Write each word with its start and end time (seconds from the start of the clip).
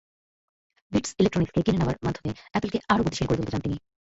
Bits 0.91 1.11
ইলেকট্রনিকসকে 1.19 1.61
কিনে 1.65 1.79
নেওয়ার 1.79 2.03
মাধ্যমে 2.05 2.31
অ্যাপলকে 2.51 2.77
আরও 2.91 3.05
গতিশীল 3.05 3.27
করে 3.27 3.37
তুলতে 3.39 3.53
চান 3.53 3.61
তিনি। 3.63 3.77